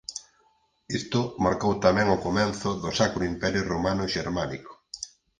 Isto 0.99 1.19
marcou 1.45 1.73
tamén 1.85 2.07
o 2.15 2.21
comezo 2.25 2.69
do 2.83 2.89
Sacro 2.99 3.23
Imperio 3.31 3.63
Romano 3.71 4.03
Xermánico. 4.13 4.73